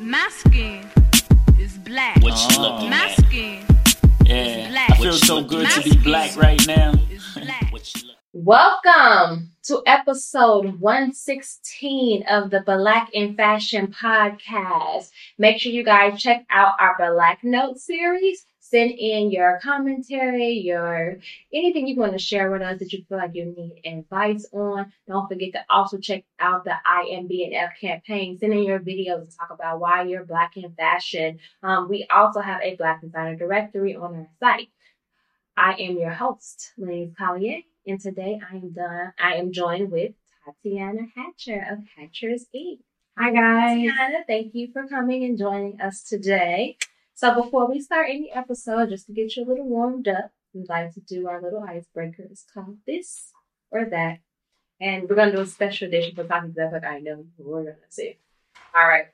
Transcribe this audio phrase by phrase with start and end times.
[0.00, 0.88] My skin
[1.58, 2.20] is black.
[2.22, 3.16] What you looking My at?
[3.26, 3.64] skin
[4.24, 4.90] Yeah, black.
[4.90, 6.92] I feel so good looking to be black right now.
[7.34, 7.72] black.
[7.72, 15.10] What you look- Welcome to episode 116 of the Black in Fashion podcast.
[15.38, 18.44] Make sure you guys check out our Black Note series.
[18.74, 21.18] Send in your commentary, your
[21.52, 24.92] anything you want to share with us that you feel like you need advice on.
[25.06, 28.36] Don't forget to also check out the IMBNF campaign.
[28.36, 31.38] Send in your videos and talk about why you're black in fashion.
[31.62, 34.70] Um, we also have a Black Designer directory on our site.
[35.56, 39.12] I am your host, Lane Collier, and today I am done.
[39.20, 42.80] I am joined with Tatiana Hatcher of Hatcher's Inc.
[43.16, 43.76] Hi guys.
[43.76, 46.76] Tatiana, thank you for coming and joining us today.
[47.16, 50.68] So before we start any episode, just to get you a little warmed up, we'd
[50.68, 52.24] like to do our little icebreaker.
[52.28, 53.30] It's called this
[53.70, 54.18] or that.
[54.80, 58.18] And we're gonna do a special edition for Tati because I know we're gonna see.
[58.74, 59.06] All right.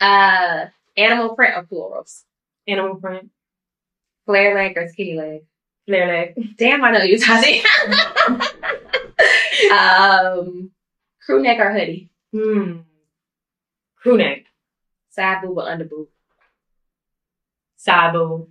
[0.00, 2.22] Uh animal print or florals?
[2.66, 3.30] Animal print.
[4.24, 5.42] Flare leg or skinny leg?
[5.86, 6.56] Flare leg.
[6.56, 7.62] Damn, I know you, Tati.
[9.72, 10.70] um,
[11.20, 12.08] crew neck or hoodie?
[12.32, 12.78] Hmm.
[13.96, 14.44] Crew neck.
[15.10, 16.08] Side boob or under boob?
[17.82, 18.46] Sabu.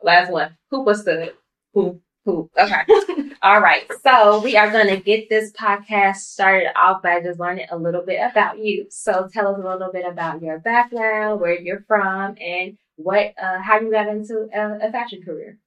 [0.00, 0.56] Last one.
[0.70, 1.32] Hoop or stud?
[1.72, 2.00] Hoop.
[2.24, 2.48] Hoop.
[2.56, 2.82] Okay.
[3.42, 3.90] All right.
[4.04, 8.02] So we are going to get this podcast started off by just learning a little
[8.02, 8.86] bit about you.
[8.88, 13.58] So tell us a little bit about your background, where you're from, and what, uh,
[13.60, 15.58] how you got into a, a fashion career.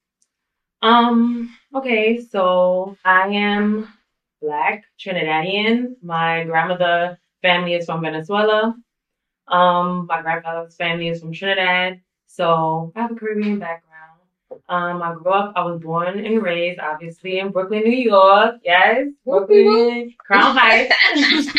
[0.81, 3.89] Um, okay, so I am
[4.41, 5.95] black Trinidadian.
[6.01, 8.73] My grandmother family is from Venezuela.
[9.49, 11.99] Um, my grandfather's family is from Trinidad.
[12.27, 14.19] So I have a Caribbean background.
[14.69, 18.55] Um, I grew up, I was born and raised, obviously, in Brooklyn, New York.
[18.63, 20.93] Yes, Brooklyn, Crown Heights.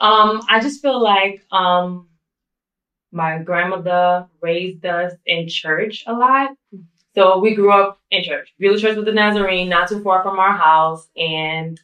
[0.00, 2.08] um, I just feel like um
[3.14, 6.50] my grandmother raised us in church a lot.
[7.14, 8.52] So we grew up in church.
[8.58, 11.08] Beulah Church with the Nazarene, not too far from our house.
[11.16, 11.80] And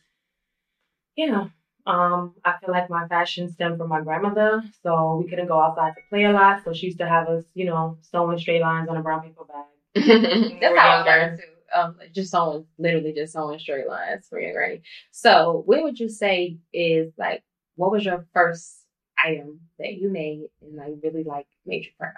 [1.16, 1.47] yeah,
[1.86, 4.62] um, I feel like my fashion stemmed from my grandmother.
[4.82, 6.62] So we couldn't go outside to play a lot.
[6.64, 9.44] So she used to have us, you know, sewing straight lines on a brown paper
[9.44, 9.64] bag.
[10.60, 11.44] That's how I learned too.
[11.74, 14.82] Um, just sewing, literally just sewing straight lines for your granny.
[15.12, 17.44] So, what would you say is like,
[17.76, 18.84] what was your first
[19.22, 22.14] item that you made and like really like made you proud?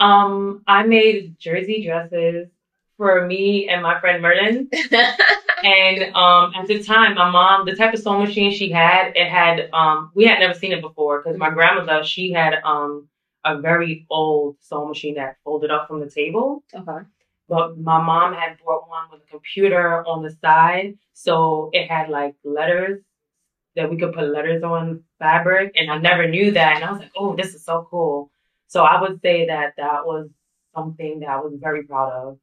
[0.00, 2.48] Um, I made jersey dresses
[2.96, 4.70] for me and my friend Merlin.
[5.62, 9.28] And um, at the time, my mom, the type of sewing machine she had, it
[9.28, 13.08] had um, we had never seen it before because my grandmother, she had um
[13.44, 16.62] a very old sewing machine that folded up from the table.
[16.74, 17.06] okay.
[17.48, 22.10] But my mom had bought one with a computer on the side, so it had
[22.10, 23.02] like letters
[23.76, 27.00] that we could put letters on fabric, and I never knew that, and I was
[27.00, 28.30] like, oh, this is so cool.
[28.66, 30.28] So I would say that that was
[30.74, 32.38] something that I was very proud of.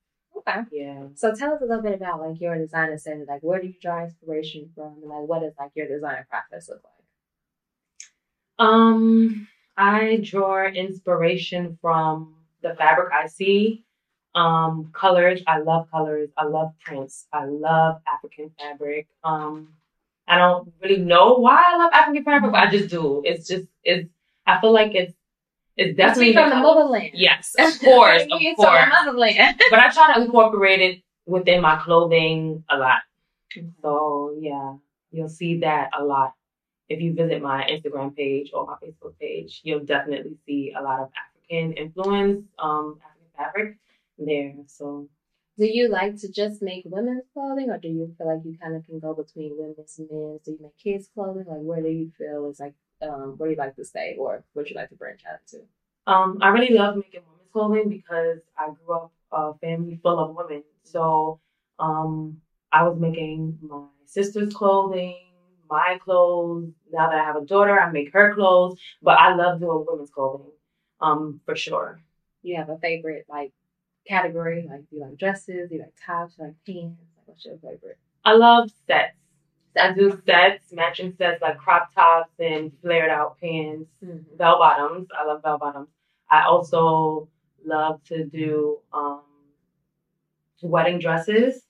[0.47, 0.61] Okay.
[0.71, 1.07] Yeah.
[1.15, 3.25] So tell us a little bit about like your design center.
[3.27, 6.69] Like, where do you draw inspiration from, and like, what does like your design process
[6.69, 8.67] look like?
[8.67, 13.85] Um, I draw inspiration from the fabric I see.
[14.35, 15.41] Um, colors.
[15.47, 16.29] I love colors.
[16.37, 17.27] I love prints.
[17.31, 19.07] I love African fabric.
[19.23, 19.69] Um,
[20.27, 23.21] I don't really know why I love African fabric, but I just do.
[23.25, 24.09] It's just it's.
[24.45, 25.14] I feel like it's
[25.77, 27.11] it's definitely from the motherland.
[27.13, 28.85] Yes, of course, of course.
[28.89, 29.61] motherland.
[29.69, 33.01] But I try to incorporate it within my clothing a lot.
[33.81, 34.75] So yeah,
[35.11, 36.33] you'll see that a lot.
[36.89, 40.99] If you visit my Instagram page or my Facebook page, you'll definitely see a lot
[41.01, 43.77] of African influence, um, African fabric
[44.19, 44.53] there.
[44.67, 45.09] So
[45.57, 48.75] Do you like to just make women's clothing, or do you feel like you kind
[48.75, 50.41] of can go between women's and men's?
[50.43, 51.45] Do you make kids' clothing?
[51.47, 54.43] Like, where do you feel is like, um, where do you like to stay, or
[54.53, 55.61] what you like to branch out to?
[56.07, 60.35] um, I really love making women's clothing because I grew up a family full of
[60.35, 60.63] women.
[60.83, 61.39] So
[61.79, 62.41] um,
[62.71, 65.17] I was making my sister's clothing,
[65.69, 66.71] my clothes.
[66.91, 68.79] Now that I have a daughter, I make her clothes.
[69.01, 70.51] But I love doing women's clothing,
[71.01, 71.99] um, for sure.
[72.43, 73.51] You have a favorite like
[74.07, 74.67] category?
[74.69, 75.69] Like, do you like dresses?
[75.69, 76.35] Do you like tops?
[76.35, 77.01] Do you like pants?
[77.17, 77.97] Like, what's your favorite?
[78.23, 79.15] I love sets.
[79.79, 84.35] I do sets, matching sets like crop tops and flared out pants, Mm-hmm.
[84.37, 85.07] bell bottoms.
[85.17, 85.89] I love bell bottoms.
[86.29, 87.29] I also
[87.65, 89.21] love to do um,
[90.61, 91.61] wedding dresses.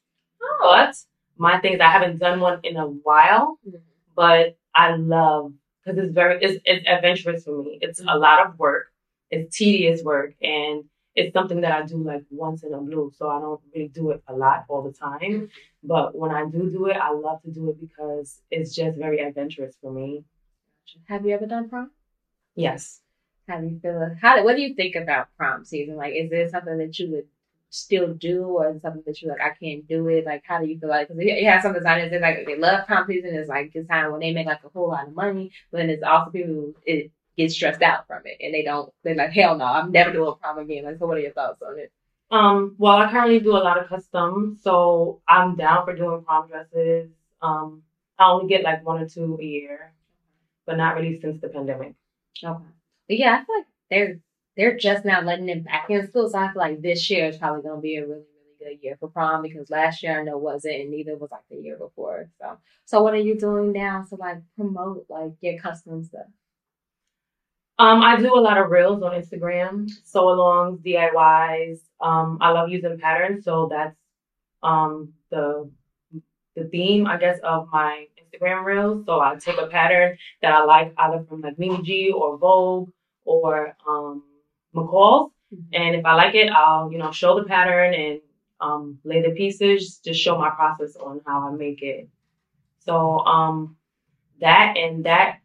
[0.42, 0.58] Oh.
[0.62, 0.96] But
[1.38, 3.82] my thing is I haven't done one in a while, Mhm.
[4.16, 5.54] but I love
[5.84, 7.80] because it's very it's, it's adventurous for me.
[7.82, 8.88] It's a lot of work.
[9.32, 10.86] It's tedious work and
[11.16, 13.12] it's something that I do like once in a blue.
[13.16, 15.20] So I don't really do it a lot all the time.
[15.22, 15.46] Mm-hmm.
[15.84, 19.20] But when I do do it, I love to do it because it's just very
[19.20, 20.26] adventurous for me.
[21.08, 21.92] Have you ever done prom?
[22.56, 23.02] Yes.
[23.48, 24.16] How do you feel?
[24.22, 24.44] How?
[24.44, 25.96] What do you think about prom season?
[25.96, 27.28] Like, is it something that you would
[27.70, 29.42] still do, or is it something that you like?
[29.42, 30.26] I can't do it.
[30.26, 31.08] Like, how do you feel like?
[31.08, 33.36] Because you have some designers that like they love prom season.
[33.36, 35.90] It's like it's time when they make like a whole lot of money, but then
[35.90, 38.92] it's also people who it get stressed out from it and they don't.
[39.04, 40.86] They're like, hell no, I'm never doing prom again.
[40.86, 41.92] Like, so what are your thoughts on it?
[42.32, 46.48] Um, well, I currently do a lot of custom, so I'm down for doing prom
[46.48, 47.10] dresses.
[47.42, 47.84] Um,
[48.18, 49.94] I only get like one or two a year,
[50.66, 51.94] but not really since the pandemic.
[52.44, 52.64] Okay.
[53.08, 54.20] But yeah, I feel like they're
[54.58, 56.30] they're just now letting it back in school.
[56.30, 58.24] So I feel like this year is probably gonna be a really,
[58.60, 61.44] really good year for prom because last year I know wasn't and neither was like
[61.50, 62.30] the year before.
[62.40, 66.28] So so what are you doing now to like promote like your custom stuff?
[67.78, 71.80] Um, I do a lot of reels on Instagram, sew alongs, DIYs.
[72.00, 73.98] Um, I love using patterns, so that's
[74.64, 75.70] um the
[76.56, 79.06] the theme, I guess, of my Instagram reels.
[79.06, 82.90] So I take a pattern that I like either from like Mimi G or Vogue
[83.26, 84.24] or um
[84.74, 85.32] McCall's.
[85.74, 88.22] And if I like it, I'll, you know, show the pattern and
[88.60, 92.10] um, lay the pieces, just show my process on how I make it.
[92.80, 93.78] So um,
[94.42, 95.40] that and that,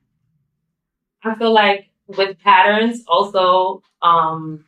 [1.22, 4.64] I feel like with patterns also, um,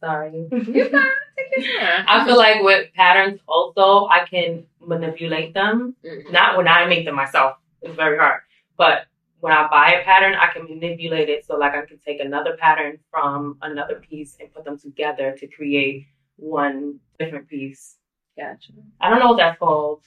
[0.00, 0.48] sorry.
[0.50, 1.10] You fine.
[1.36, 2.04] Take your time.
[2.08, 5.96] I feel like with patterns also, I can manipulate them.
[6.04, 6.30] Mhm.
[6.30, 7.58] Not when I make them myself.
[7.82, 8.40] It's very hard.
[8.76, 9.06] But
[9.40, 12.56] when I buy a pattern, I can manipulate it so like I can take another
[12.56, 16.06] pattern from another piece and put them together to create
[16.36, 17.96] one different piece.
[18.38, 18.72] Gotcha.
[19.00, 20.02] I don't know what that's called.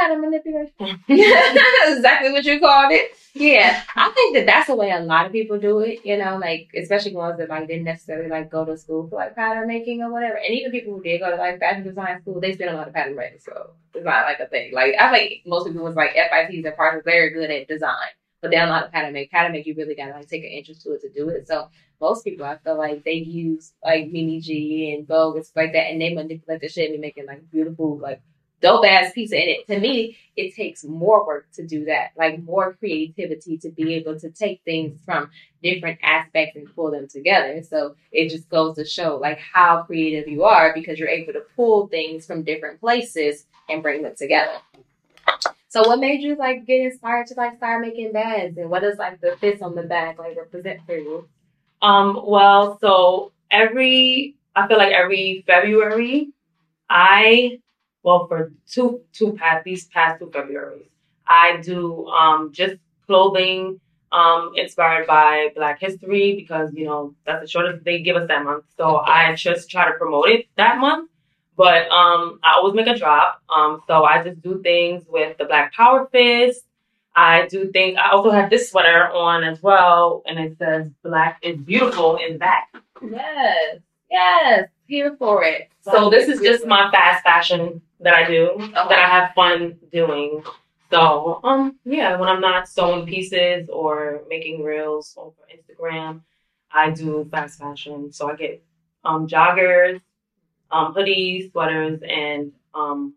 [0.00, 0.72] Pattern manipulation.
[0.78, 1.02] That's
[1.96, 3.12] exactly what you called it.
[3.34, 6.04] Yeah, I think that that's the way a lot of people do it.
[6.06, 9.36] You know, like especially ones that like didn't necessarily like go to school for like
[9.36, 10.36] pattern making or whatever.
[10.36, 12.88] And even people who did go to like fashion design school, they spend a lot
[12.88, 13.42] of pattern make.
[13.42, 14.72] So it's not like a thing.
[14.72, 18.08] Like I think most people was like FITs and Parsons are very good at design,
[18.40, 19.30] but they're not pattern make.
[19.30, 21.46] Pattern make you really gotta like take an interest to it to do it.
[21.46, 21.68] So
[22.00, 25.72] most people, I feel like they use like Mimi G and Vogue and stuff like
[25.74, 28.22] that, and they manipulate the shit and be making like beautiful like
[28.60, 32.42] dope ass pizza And it, to me, it takes more work to do that, like
[32.42, 35.30] more creativity to be able to take things from
[35.62, 37.62] different aspects and pull them together.
[37.62, 41.42] So it just goes to show like how creative you are because you're able to
[41.56, 44.58] pull things from different places and bring them together.
[45.68, 48.98] So what made you like get inspired to like start making bags and what does
[48.98, 51.28] like the fits on the bag like represent for you?
[51.80, 56.30] Um, well, so every I feel like every February,
[56.88, 57.60] I
[58.02, 60.86] well for two two past these past two Februarys,
[61.26, 62.76] I do um just
[63.06, 63.80] clothing
[64.12, 68.44] um inspired by Black History because you know that's the shortest they give us that
[68.44, 68.64] month.
[68.76, 71.10] So I just try to promote it that month.
[71.56, 73.42] But um I always make a drop.
[73.54, 76.64] Um so I just do things with the Black Power Fist.
[77.14, 81.38] I do things I also have this sweater on as well and it says black
[81.42, 82.68] is beautiful in back.
[83.02, 83.78] Yes,
[84.10, 85.68] yes, here for it.
[85.82, 90.42] So this is just my fast fashion that I do that I have fun doing.
[90.90, 96.22] So um yeah, when I'm not sewing pieces or making reels for Instagram,
[96.72, 98.12] I do fast fashion.
[98.12, 98.62] So I get
[99.04, 100.00] um joggers,
[100.70, 103.14] um hoodies, sweaters, and um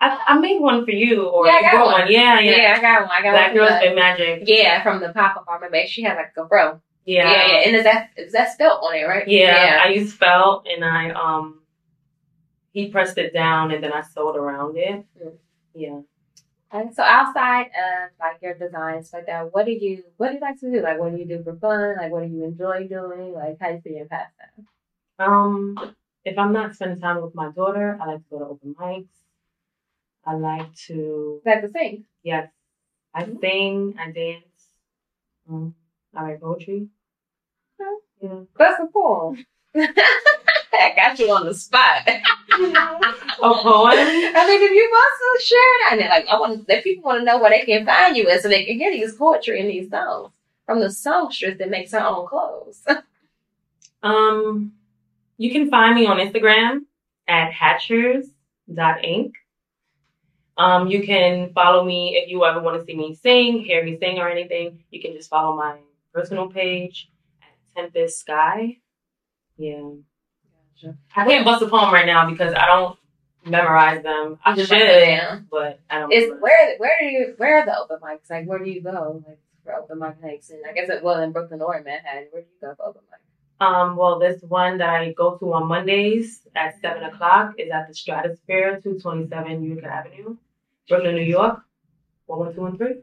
[0.00, 2.00] I, I made one for you or Yeah, I you got one.
[2.02, 2.12] one.
[2.12, 2.56] Yeah, yeah.
[2.56, 2.74] yeah.
[2.76, 3.10] I got one.
[3.10, 3.56] I got Black one.
[3.56, 4.42] Girls Been Magic.
[4.46, 5.88] yeah, from the pop up armor bag.
[5.88, 6.80] She had like a fro.
[7.04, 7.30] Yeah.
[7.30, 9.28] Yeah, yeah, and is that is that spelt on it, right?
[9.28, 11.60] Yeah, I used felt and I um
[12.72, 15.04] he pressed it down and then I sewed around it.
[15.22, 15.32] Mm.
[15.74, 16.00] Yeah.
[16.72, 20.40] And so outside of like your designs like that, what do you what do you
[20.40, 20.80] like to do?
[20.82, 21.96] Like what do you do for fun?
[21.96, 23.32] Like what do you enjoy doing?
[23.32, 24.66] Like how you feel your pastime?
[25.18, 25.94] Um,
[26.24, 29.06] if I'm not spending time with my daughter, I like to go to open mics.
[30.26, 32.04] I like to Like the sing.
[32.22, 32.50] yes,
[33.14, 33.40] I Mhm.
[33.40, 34.70] sing, I dance.
[35.48, 35.74] Um,
[36.16, 36.88] I write poetry.
[38.22, 38.40] Yeah.
[38.58, 39.44] That's a poem.
[39.76, 42.06] I got you on the spot.
[42.06, 42.20] A
[43.40, 43.92] poem.
[43.92, 47.24] I mean, if you want to share that, like I want, if people want to
[47.24, 49.90] know where they can find you, at, so they can hear these poetry and these
[49.90, 50.30] songs
[50.66, 52.84] from the songstress that makes her own clothes.
[54.04, 54.72] Um,
[55.38, 56.80] you can find me on Instagram
[57.26, 59.32] at hatchers.inc.
[60.58, 63.98] Um, you can follow me if you ever want to see me sing, hear me
[63.98, 64.84] sing or anything.
[64.90, 65.78] You can just follow my
[66.14, 67.10] personal page
[67.42, 68.78] at Tempest Sky.
[69.58, 69.90] Yeah.
[71.16, 72.98] I can't bust a poem right now because I don't
[73.44, 74.38] memorize them.
[74.44, 75.46] I Just should, write it down.
[75.50, 76.12] but I don't.
[76.12, 78.30] Is where where do you where are the open mics?
[78.30, 79.22] Like where do you go?
[79.26, 82.28] Like for open mic nights, and I guess it well in Brooklyn or in Manhattan.
[82.30, 83.20] Where do you go for open mic?
[83.66, 87.88] Um, well, this one that I go to on Mondays at seven o'clock is at
[87.88, 90.36] the Stratosphere, two twenty seven Utica Avenue,
[90.88, 91.60] Brooklyn, New York,
[92.26, 92.96] one one two one three.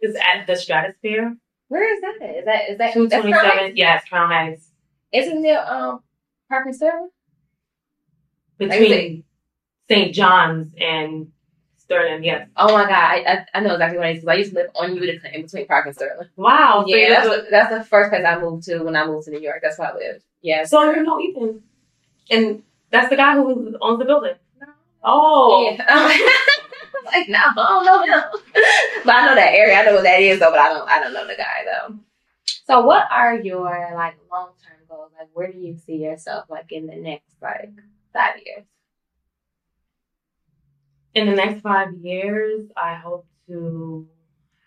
[0.00, 1.36] It's at the Stratosphere.
[1.68, 2.38] Where is that?
[2.38, 3.76] Is that is that Two Crown seven.
[3.76, 4.70] Yes, Crown Heights.
[5.12, 6.00] Isn't there um
[6.48, 7.10] Park and Sterling?
[8.58, 9.24] Between
[9.88, 10.14] St.
[10.14, 11.30] John's and
[11.76, 12.48] Sterling, yes.
[12.56, 14.30] Oh my god, I, I, I know exactly what I used to.
[14.30, 16.28] I used to live on Utica in between Park and Sterling.
[16.36, 16.84] Wow.
[16.86, 19.60] Yeah, that's that's the first place I moved to when I moved to New York.
[19.62, 20.24] That's where I lived.
[20.42, 20.64] Yeah.
[20.64, 21.62] So you know Ethan.
[22.30, 24.34] And that's the guy who owns the building.
[25.02, 25.70] Oh.
[25.78, 26.16] Yeah.
[27.12, 28.24] like no, I don't know him.
[29.04, 29.76] but I know that area.
[29.76, 31.98] I know what that is though, but I don't I don't know the guy though.
[32.66, 35.12] So what are your like long term goals?
[35.18, 37.70] Like where do you see yourself like in the next like
[38.12, 38.64] five years?
[41.14, 44.06] In the next five years, I hope to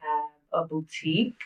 [0.02, 1.38] have a boutique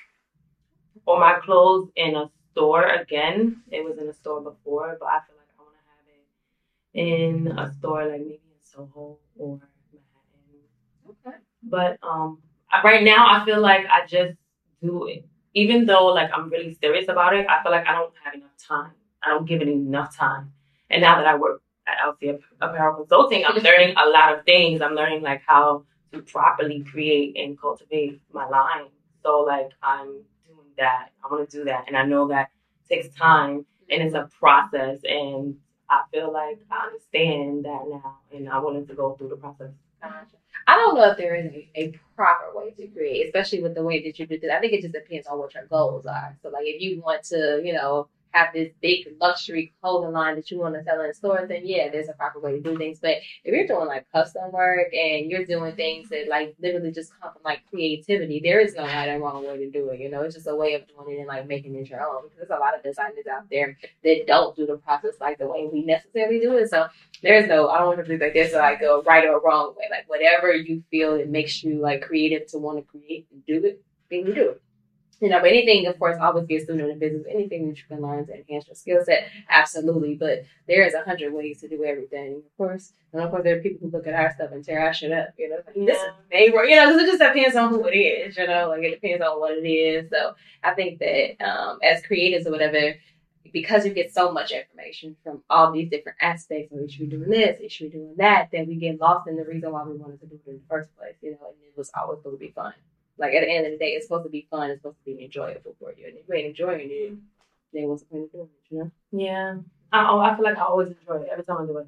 [1.05, 3.61] or my clothes in a store again.
[3.69, 7.47] It was in a store before, but I feel like I want to have it
[7.47, 9.74] in a store like maybe in Soho or Manhattan.
[9.74, 9.74] Okay.
[11.65, 12.41] But um,
[12.83, 14.33] right now, I feel like I just
[14.81, 15.25] do it.
[15.53, 18.57] Even though like I'm really serious about it, I feel like I don't have enough
[18.57, 18.91] time.
[19.23, 20.51] I don't give it enough time.
[20.89, 24.81] And now that I work at LC Apparel Consulting, I'm learning a lot of things.
[24.81, 28.87] I'm learning like how to properly create and cultivate my line.
[29.23, 31.09] So like I'm doing that.
[31.23, 32.49] I want to do that, and I know that
[32.87, 34.99] takes time and it's a process.
[35.03, 35.55] And
[35.89, 39.71] I feel like I understand that now, and I wanted to go through the process.
[40.67, 43.83] I don't know if there is a, a proper way to create, especially with the
[43.83, 44.51] way that you do this.
[44.51, 46.37] I think it just depends on what your goals are.
[46.41, 50.51] So, like, if you want to, you know, have this big luxury clothing line that
[50.51, 52.99] you want to sell in stores, then yeah, there's a proper way to do things.
[52.99, 57.11] But if you're doing like custom work and you're doing things that like literally just
[57.21, 59.99] come from like creativity, there is no right or wrong way to do it.
[59.99, 62.23] You know, it's just a way of doing it and like making it your own.
[62.23, 65.47] Because there's a lot of designers out there that don't do the process like the
[65.47, 66.69] way we necessarily do it.
[66.69, 66.87] So
[67.21, 69.85] there's no, I don't want to believe like there's like a right or wrong way.
[69.89, 73.65] Like whatever you feel it makes you like creative to want to create and do
[73.65, 74.61] it, then you do it.
[75.21, 77.25] You know, but anything, of course, always be a student in business.
[77.29, 80.15] Anything that you can learn to enhance your skill set, absolutely.
[80.15, 82.91] But there is a hundred ways to do everything, of course.
[83.13, 85.13] And of course, there are people who look at our stuff and tear our shit
[85.13, 85.29] up.
[85.37, 86.09] You know, like, this is.
[86.31, 88.37] You know, 'cause it just depends on who it is.
[88.37, 90.09] You know, like it depends on what it is.
[90.09, 92.95] So I think that um, as creatives or whatever,
[93.53, 97.29] because you get so much information from all these different aspects, you should be doing
[97.29, 99.95] this, we should be doing that, then we get lost in the reason why we
[99.95, 101.15] wanted to do it in the first place.
[101.21, 102.73] You know, and it was always going to be fun.
[103.17, 104.69] Like at the end of the day, it's supposed to be fun.
[104.69, 106.07] It's supposed to be enjoyable for you.
[106.07, 107.13] And if you ain't enjoying it,
[107.73, 108.75] then what's the point of doing it?
[108.75, 108.91] You know.
[109.11, 109.55] Yeah,
[109.91, 111.87] I, oh, I feel like I always enjoy it every time I do it.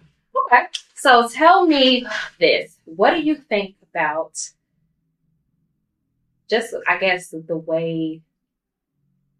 [0.46, 0.62] Okay.
[0.94, 2.06] So tell me
[2.40, 2.76] this.
[2.86, 4.38] What do you think about
[6.48, 8.22] just I guess the way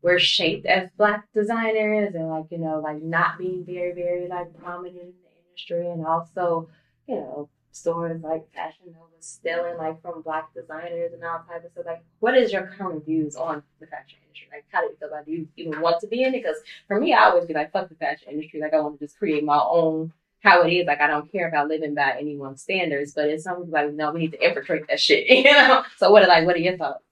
[0.03, 4.53] we're shaped as black designers and like, you know, like not being very, very like
[4.61, 6.69] prominent in the industry and also,
[7.07, 11.73] you know, stores like Fashion Nova stealing like from black designers and all type of
[11.73, 11.87] stuff.
[11.87, 14.49] Like what is your current views on the fashion industry?
[14.53, 15.27] Like how do you feel about it?
[15.27, 16.43] Do you even want to be in it?
[16.43, 18.61] Because for me I always be like, fuck the fashion industry.
[18.61, 20.87] Like I want to just create my own how it is.
[20.87, 24.21] Like I don't care about living by anyone's standards, but it's something like no, we
[24.21, 25.27] need to infiltrate that shit.
[25.31, 25.83] You know.
[25.97, 27.03] So what are like what are your thoughts?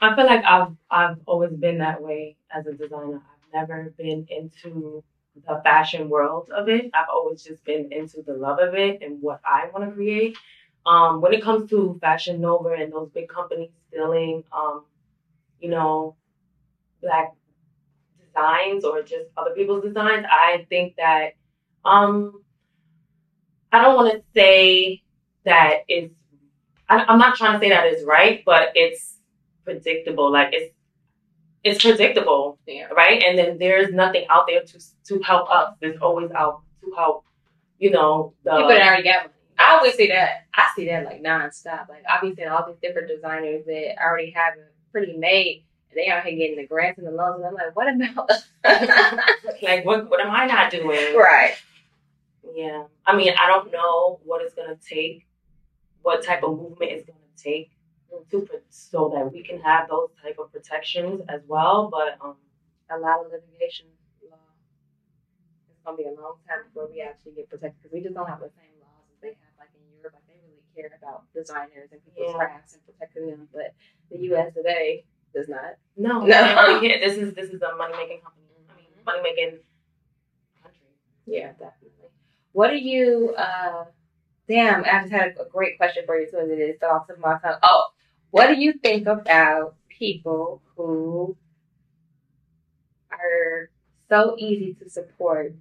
[0.00, 3.22] I feel like I've I've always been that way as a designer.
[3.22, 5.02] I've never been into
[5.46, 6.90] the fashion world of it.
[6.94, 10.36] I've always just been into the love of it and what I want to create.
[10.86, 14.84] Um, when it comes to Fashion Nova and those big companies stealing, um,
[15.60, 16.14] you know,
[17.02, 17.34] black
[18.24, 21.32] designs or just other people's designs, I think that
[21.84, 22.42] um,
[23.72, 25.02] I don't want to say
[25.44, 26.14] that it's.
[26.88, 29.18] I, I'm not trying to say that it's right, but it's
[29.64, 30.30] predictable.
[30.30, 30.75] Like it's
[31.66, 32.86] it's predictable, Yeah.
[32.88, 33.22] right?
[33.26, 35.74] And then there's nothing out there to to help us.
[35.80, 37.24] There's always out to help,
[37.78, 39.32] you know, the People that already got money.
[39.58, 40.44] I always see that.
[40.54, 41.88] I see that like nonstop.
[41.88, 45.64] Like I've been seeing all these different designers that already have it pretty made.
[45.90, 48.30] And they out here getting the grants and the loans, and I'm like, what about?
[49.62, 51.16] like what what am I not doing?
[51.16, 51.54] right.
[52.54, 52.84] Yeah.
[53.06, 55.26] I mean, I don't know what it's gonna take,
[56.02, 57.70] what type of movement it's gonna take
[58.30, 61.88] to so that we can have those type of protections as well.
[61.90, 62.36] But um,
[62.90, 63.86] A lot of litigation
[64.30, 64.38] law.
[65.70, 68.28] It's gonna be a long time before we actually get protected because we just don't
[68.28, 70.14] have the same laws as they have like in Europe.
[70.14, 72.38] Like they really care about designers and people's Yeah.
[72.38, 73.74] crafts and protecting them, but
[74.10, 74.54] the U.S.
[74.54, 75.76] today does not.
[75.96, 76.80] no, No.
[76.80, 78.46] get- this is this is a money making company.
[78.70, 79.58] I mean, money making
[80.62, 80.88] country.
[81.26, 82.10] Yeah, definitely.
[82.52, 83.34] What do you?
[83.36, 83.84] uh
[84.48, 86.28] Damn, I just had a, great question for you.
[86.30, 87.58] So it is off of my tongue.
[87.64, 87.86] Oh,
[88.30, 91.36] what do you think about people who
[93.10, 93.70] are
[94.08, 95.54] so easy to support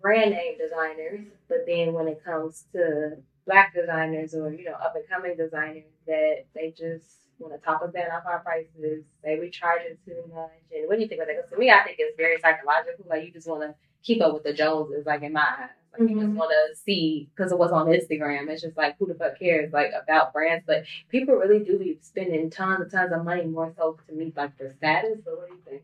[0.00, 4.94] brand name designers, but then when it comes to black designers or you know up
[4.94, 9.04] and coming designers that they just want to talk us down off our prices.
[9.22, 10.50] They we charging too much.
[10.74, 11.36] And what do you think about that?
[11.36, 13.04] Because to me, I think it's very psychological.
[13.08, 15.70] Like you just want to keep up with the Joneses, like in my eyes.
[15.92, 16.34] Like you just Mhm.
[16.36, 18.48] want to see because it was on Instagram.
[18.50, 21.98] It's just like who the fuck cares like about brands, but people really do be
[22.02, 25.18] spending tons and tons of money more so to meet like their status.
[25.24, 25.82] But what do you think?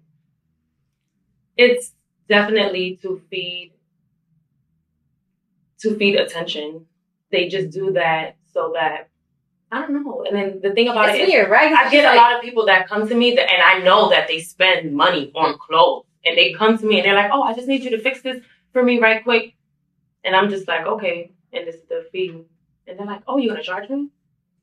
[1.56, 1.92] It's
[2.28, 3.72] definitely to feed
[5.78, 6.86] to feed attention.
[7.30, 9.08] They just do that so that
[9.74, 10.24] I don't know.
[10.24, 11.72] And then the thing about It's it is weird, right?
[11.72, 14.28] I get a lot of people that come to me that, and I know that
[14.28, 17.54] they spend money on clothes, and they come to me and they're like, "Oh, I
[17.54, 18.40] just need you to fix this
[18.72, 19.56] for me right quick,"
[20.22, 22.44] and I'm just like, "Okay," and this is the fee,
[22.86, 24.10] and they're like, "Oh, you're gonna charge me?"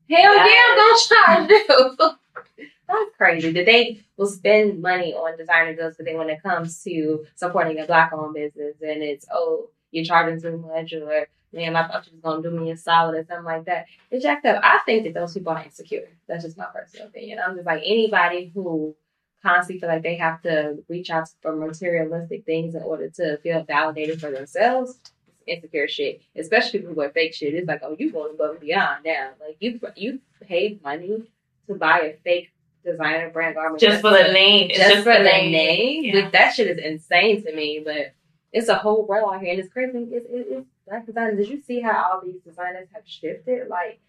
[0.08, 0.62] Hell yeah.
[0.68, 2.10] I'm gonna charge you.
[2.88, 3.52] That's crazy.
[3.52, 7.78] That they will spend money on designer goods, but then when it comes to supporting
[7.80, 12.06] a black owned business and it's oh, you're charging too much or man, I thought
[12.06, 13.86] you was gonna do me a solid or something like that.
[14.10, 14.60] It's jacked up.
[14.62, 16.08] I think that those people are insecure.
[16.26, 17.38] That's just my personal opinion.
[17.44, 18.94] I'm just like anybody who
[19.42, 23.64] constantly feel like they have to reach out for materialistic things in order to feel
[23.64, 24.98] validated for themselves.
[25.46, 27.54] Insecure shit, especially people who wear fake shit.
[27.54, 29.30] It's like, oh, you going above and beyond now.
[29.40, 31.24] Like you, you paid money
[31.66, 32.52] to buy a fake
[32.84, 36.04] designer brand garment Just for the name, It's just, for the name.
[36.04, 36.22] Yeah.
[36.22, 37.82] Like, that shit is insane to me.
[37.84, 38.14] But
[38.52, 39.98] it's a whole world out here, and it's crazy.
[39.98, 41.36] It's, it, it's black designers.
[41.38, 43.68] Did you see how all these designers have shifted?
[43.68, 44.00] Like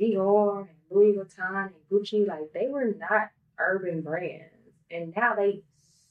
[0.00, 4.52] Dior and Louis Vuitton and Gucci, like they were not urban brands,
[4.90, 5.62] and now they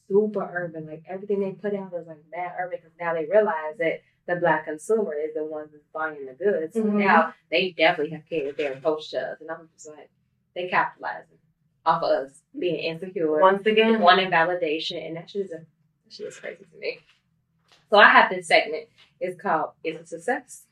[0.07, 0.85] super urban.
[0.87, 4.35] Like everything they put out is like mad urban because now they realize that the
[4.37, 6.73] black consumer is the one that's buying the goods.
[6.75, 6.99] So Mhm.
[6.99, 10.09] now they definitely have catered their approach to us, and I'm just like
[10.55, 11.37] they capitalizing
[11.85, 15.65] off of us being insecure Once again, wanting validation, and that shit is a that
[16.13, 16.99] shit is crazy to me.
[17.89, 18.87] So I have this segment.
[19.23, 20.65] It's called "Is it success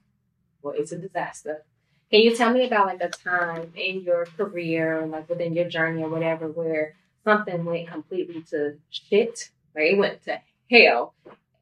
[0.62, 1.64] or it's a disaster?"
[2.12, 6.04] Can you tell me about like a time in your career, like within your journey
[6.04, 11.14] or whatever, where something went completely to shit, like it went to hell,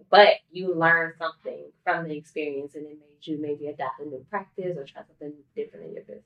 [0.10, 4.26] but you learned something from the experience, and it made you maybe adopt a new
[4.32, 6.24] practice or try something different in your business?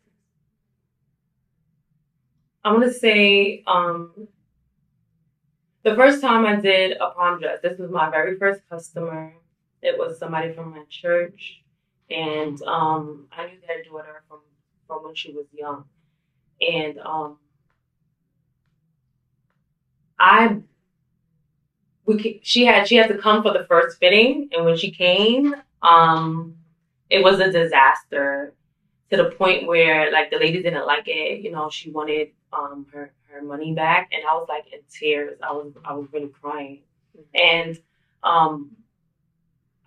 [2.63, 4.29] I'm gonna say um,
[5.83, 9.33] the first time I did a prom dress, this was my very first customer.
[9.83, 11.61] It was somebody from my church,
[12.09, 14.39] and um, I knew their daughter from
[14.87, 15.85] from when she was young,
[16.61, 17.37] and um,
[20.19, 20.63] I
[22.05, 25.55] we she had she had to come for the first fitting, and when she came,
[25.81, 26.55] um,
[27.09, 28.53] it was a disaster
[29.11, 31.41] to the point where like the lady didn't like it.
[31.41, 35.39] You know, she wanted um her her money back, and I was like in tears.
[35.43, 36.81] I was I was really crying,
[37.35, 37.77] and
[38.23, 38.71] um,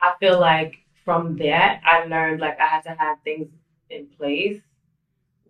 [0.01, 3.49] I feel like from that I learned like I had to have things
[3.91, 4.61] in place.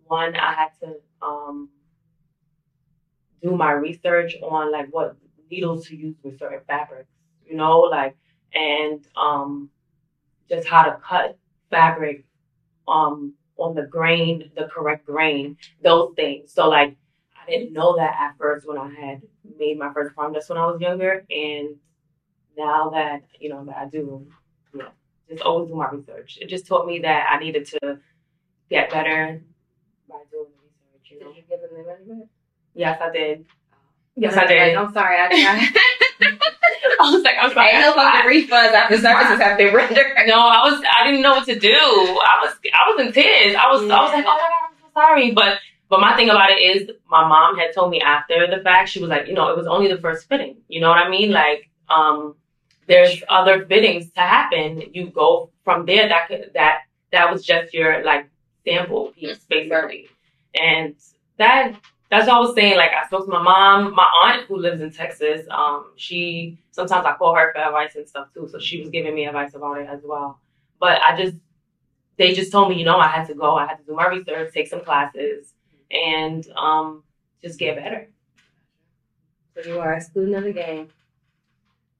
[0.05, 1.71] One, I had to um
[3.43, 5.17] do my research on like what
[5.51, 7.11] needles to use with certain fabrics,
[7.47, 8.17] you know, like
[8.55, 9.71] and um
[10.49, 11.39] just how to cut
[11.71, 12.25] fabric
[12.89, 16.53] um on the grain, the correct grain, those things.
[16.53, 16.97] So like
[17.41, 19.23] I didn't know that at first when I had
[19.59, 21.77] made my first prom dress when I was younger and
[22.57, 24.27] now that you know that I do,
[24.73, 24.89] you know,
[25.29, 26.39] just always do my research.
[26.41, 27.99] It just taught me that I needed to
[28.71, 29.41] get better
[30.09, 31.33] by doing the research, you know.
[31.33, 32.29] Did you give them the?
[32.75, 33.47] Yes, I did.
[34.17, 34.75] Yes, I did.
[34.77, 35.17] I'm sorry.
[35.19, 35.97] I, I
[37.01, 37.71] I was like, I'm sorry.
[37.71, 40.07] Ain't no fucking refunds after services have been rendered.
[40.27, 41.69] No, I was I didn't know what to do.
[41.69, 43.55] I was I was in tears.
[43.55, 45.31] I was I was like, oh my god, I'm so sorry.
[45.33, 48.89] But but my thing about it is my mom had told me after the fact,
[48.89, 50.57] she was like, you know, it was only the first fitting.
[50.69, 51.31] You know what I mean?
[51.31, 52.35] Like, um,
[52.87, 54.83] there's other fittings to happen.
[54.93, 58.29] You go from there that could that that was just your like
[58.65, 60.09] sample piece basically.
[60.59, 60.95] And
[61.39, 61.75] that
[62.11, 62.77] that's what I was saying.
[62.77, 65.47] Like I spoke to my mom, my aunt who lives in Texas.
[65.51, 68.49] Um, she sometimes I call her for advice and stuff too.
[68.51, 70.41] So she was giving me advice about it as well.
[70.79, 71.37] But I just
[72.17, 73.57] they just told me, you know, I had to go.
[73.57, 75.53] I had to do my research, take some classes,
[75.91, 77.03] and um,
[77.43, 78.09] just get better.
[79.55, 80.89] So you are a student of the game.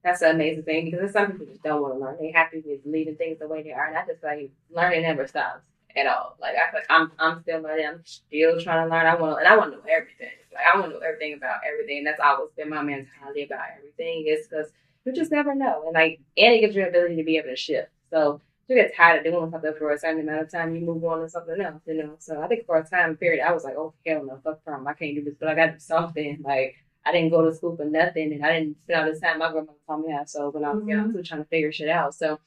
[0.07, 2.15] That's an amazing thing because there's some people just don't want to learn.
[2.17, 3.87] They happy with leaving things the way they are.
[3.87, 5.65] And I just like learning never stops
[5.97, 6.37] at all.
[6.39, 7.87] Like I feel like I'm I'm still learning.
[7.87, 9.05] I'm still trying to learn.
[9.05, 10.31] I want and I want to know everything.
[10.53, 11.97] Like I want to know everything about everything.
[11.97, 14.27] And that's always been my mentality about everything.
[14.27, 14.71] Is because
[15.03, 15.83] you just never know.
[15.87, 17.89] And like and it gives you the ability to be able to shift.
[18.09, 18.39] So
[18.69, 21.19] you get tired of doing something for a certain amount of time, you move on
[21.19, 21.81] to something else.
[21.85, 22.15] You know.
[22.19, 24.87] So I think for a time period, I was like, oh hell no, fuck prom.
[24.87, 25.35] I can't do this.
[25.37, 26.37] But I got to do something.
[26.45, 26.75] Like
[27.07, 29.39] I didn't go to school for nothing, and I didn't spend all this time.
[29.39, 30.25] My grandmother taught me how.
[30.25, 31.15] So when I was young, mm-hmm.
[31.15, 32.13] I was trying to figure shit out.
[32.13, 32.39] So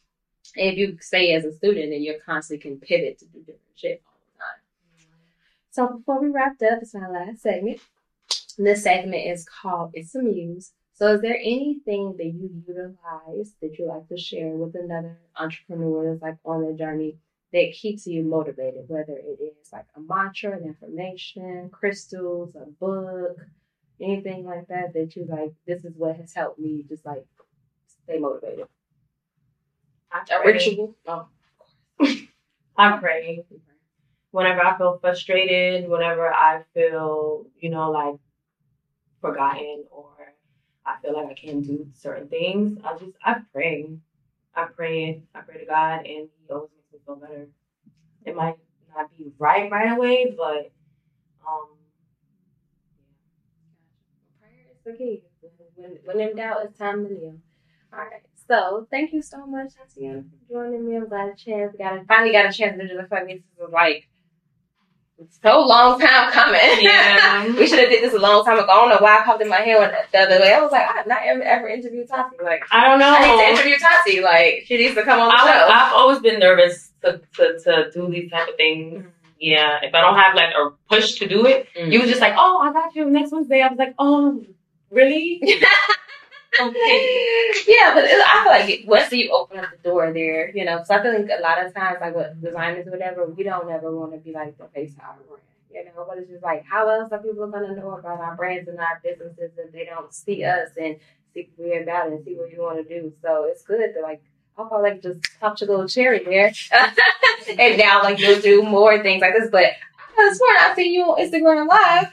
[0.54, 4.02] if you stay as a student, then you're constantly can pivot to do different shit
[4.06, 5.06] all the time.
[5.70, 7.80] So before we wrapped up, it's my last segment.
[8.58, 10.72] This segment is called It's a Muse.
[10.92, 16.10] So is there anything that you utilize that you like to share with another entrepreneur
[16.10, 17.16] that's like on their journey
[17.54, 23.38] that keeps you motivated, whether it is like a mantra, an affirmation, crystals, a book,
[24.00, 27.26] anything like that that you like, this is what has helped me just like
[28.04, 28.66] stay motivated.
[30.12, 30.52] I pray.
[30.52, 30.96] ritual.
[31.06, 31.28] Oh.
[32.76, 33.44] I pray.
[34.32, 38.16] Whenever I feel frustrated, whenever I feel, you know, like
[39.20, 40.10] forgotten or
[40.86, 43.90] I feel like I can't do certain things, I just I pray.
[44.54, 45.22] I pray.
[45.34, 47.48] I pray to God and He always makes me feel better.
[48.24, 48.56] It might
[48.94, 50.70] not be right right away, but
[51.46, 51.68] um
[54.86, 55.20] Is.
[55.76, 57.34] When, when in doubt, it's time to live.
[57.92, 58.22] All right.
[58.48, 60.96] So thank you so much, Tatiana, for joining me.
[60.96, 63.10] I'm glad a chance got a, finally got a chance to do this.
[63.10, 64.08] Like this was like
[65.42, 66.60] so long time coming.
[66.80, 67.46] Yeah.
[67.58, 68.68] we should have did this a long time ago.
[68.68, 70.54] I don't know why I popped in my head when, the other day.
[70.54, 72.36] I was like, I have not ever, ever interviewed Tati.
[72.42, 73.14] Like I don't know.
[73.16, 74.20] I need to interview Tati.
[74.20, 75.68] Like she needs to come on the I, show.
[75.68, 79.04] I've always been nervous to, to, to do these type of things.
[79.38, 81.92] Yeah, if I don't have like a push to do it, Mm.
[81.92, 83.62] you was just like, oh, I got you next Wednesday.
[83.62, 84.44] I was like, oh,
[84.90, 85.40] really?
[86.60, 87.50] Okay.
[87.68, 90.64] yeah, but it- I feel like it, once you open up the door there, you
[90.64, 93.44] know, because I feel like a lot of times, like with designers or whatever, we
[93.44, 96.04] don't ever want to be like the face of our brand, you know.
[96.06, 99.00] But it's just like, how else are people gonna know about our brands and our
[99.02, 100.96] businesses if they don't see us and
[101.32, 103.12] see what we're about and see what we want to do?
[103.22, 104.20] So it's good to like.
[104.58, 106.52] I feel like just popped your little cherry there,
[107.58, 109.48] and now like you'll do more things like this.
[109.50, 109.64] But
[110.18, 112.12] I sworn I see you on Instagram Live.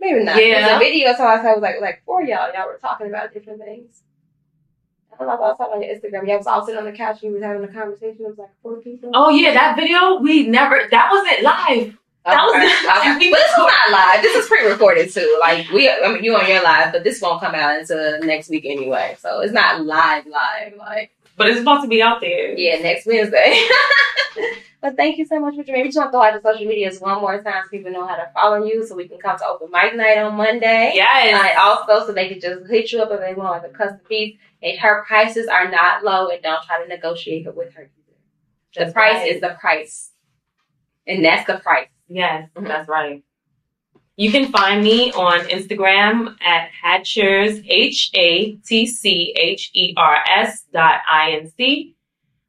[0.00, 0.36] Maybe not.
[0.44, 0.76] Yeah.
[0.76, 4.02] a video, so I was like, like four y'all, y'all were talking about different things.
[5.12, 6.28] I don't know if I saw it on your Instagram.
[6.28, 8.18] Y'all was all sitting on the couch and you was having a conversation.
[8.20, 9.10] It was like four people.
[9.14, 10.78] Oh yeah, that video we never.
[10.90, 11.96] That wasn't live.
[12.26, 12.54] that was-
[13.00, 13.18] okay.
[13.18, 14.22] we But this is not live.
[14.22, 15.38] This is pre-recorded too.
[15.40, 18.50] Like we, I mean, you on your live, but this won't come out until next
[18.50, 19.16] week anyway.
[19.18, 20.74] So it's not live, live.
[20.76, 22.52] Like But it's supposed to be out there.
[22.58, 23.58] yeah, next Wednesday.
[24.86, 25.82] but thank you so much for joining.
[25.82, 28.06] We just want to go out to social medias one more time so people know
[28.06, 30.92] how to follow you, so we can come to open mic night on Monday.
[30.94, 31.34] Yes.
[31.50, 33.98] And also, so they can just hit you up if they want like a custom
[34.08, 34.36] piece.
[34.62, 37.82] And her prices are not low, and don't try to negotiate it with her.
[37.82, 37.90] Either.
[38.74, 39.32] The That's price right.
[39.32, 40.12] is the price,
[41.06, 41.88] and that's the price.
[42.08, 42.68] Yes, Mhm.
[42.68, 43.24] that's right.
[44.16, 50.18] You can find me on Instagram at Hatchers H A T C H E R
[50.30, 51.95] S dot I N C.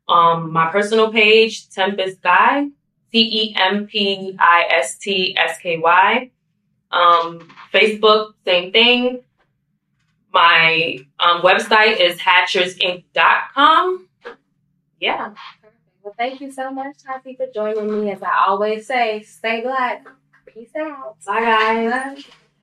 [0.07, 2.67] Um, my personal page, Tempest Sky,
[3.11, 6.31] T E M P I S T S K Y.
[6.91, 9.23] Um, Facebook, same thing.
[10.33, 14.07] My um, website is hatchersinc.com.
[14.99, 15.33] Yeah.
[16.03, 18.11] Well, thank you so much, Tati, for joining me.
[18.11, 20.07] As I always say, stay black.
[20.45, 21.17] Peace out.
[21.25, 21.91] Bye, guys.
[21.91, 22.23] Bye.